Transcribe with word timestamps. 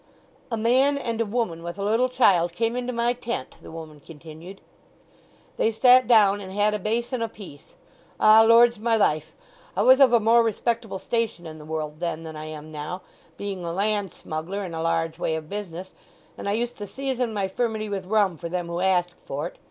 "A 0.49 0.57
man 0.57 0.97
and 0.97 1.21
a 1.21 1.27
woman 1.27 1.61
with 1.61 1.77
a 1.77 1.83
little 1.83 2.09
child 2.09 2.53
came 2.53 2.75
into 2.75 2.91
my 2.91 3.13
tent," 3.13 3.57
the 3.61 3.69
woman 3.69 3.99
continued. 3.99 4.59
"They 5.57 5.71
sat 5.71 6.07
down 6.07 6.41
and 6.41 6.51
had 6.51 6.73
a 6.73 6.79
basin 6.79 7.21
apiece. 7.21 7.75
Ah, 8.19 8.41
Lord's 8.41 8.79
my 8.79 8.95
life! 8.95 9.33
I 9.77 9.83
was 9.83 9.99
of 9.99 10.11
a 10.11 10.19
more 10.19 10.41
respectable 10.41 10.97
station 10.97 11.45
in 11.45 11.59
the 11.59 11.65
world 11.69 11.99
then 11.99 12.23
than 12.23 12.35
I 12.35 12.45
am 12.45 12.71
now, 12.71 13.03
being 13.37 13.63
a 13.63 13.71
land 13.71 14.11
smuggler 14.11 14.65
in 14.65 14.73
a 14.73 14.81
large 14.81 15.19
way 15.19 15.35
of 15.35 15.47
business; 15.49 15.93
and 16.35 16.49
I 16.49 16.53
used 16.53 16.77
to 16.77 16.87
season 16.87 17.31
my 17.31 17.47
furmity 17.47 17.87
with 17.87 18.07
rum 18.07 18.37
for 18.37 18.49
them 18.49 18.65
who 18.69 18.79
asked 18.79 19.13
for't. 19.25 19.59